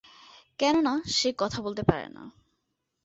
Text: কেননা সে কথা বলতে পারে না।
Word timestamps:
কেননা 0.59 0.93
সে 1.07 1.29
কথা 1.37 1.59
বলতে 1.61 1.83
পারে 1.83 2.07
না। 2.09 2.23